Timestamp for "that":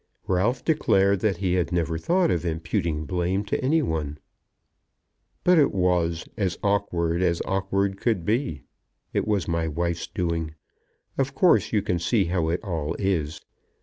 1.19-1.37